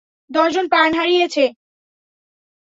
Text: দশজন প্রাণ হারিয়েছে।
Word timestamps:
দশজন 0.31 0.65
প্রাণ 0.67 0.89
হারিয়েছে। 0.93 1.43